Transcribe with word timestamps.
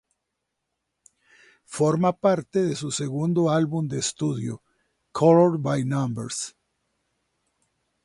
Forma 1.67 2.11
parte 2.13 2.63
de 2.63 2.75
su 2.75 2.89
segundo 2.89 3.51
álbum 3.51 3.87
de 3.87 3.99
estudio 3.99 4.63
"Colour 5.11 5.59
by 5.59 5.85
Numbers". 5.85 6.55